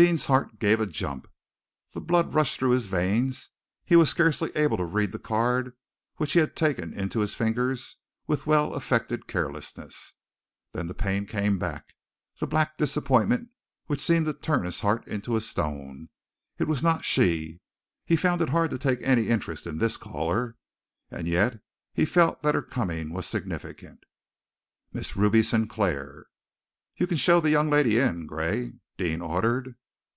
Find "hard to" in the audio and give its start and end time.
18.48-18.78